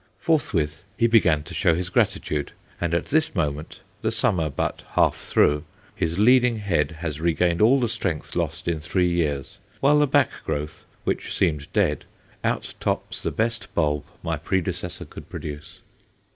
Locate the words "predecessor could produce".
14.37-15.81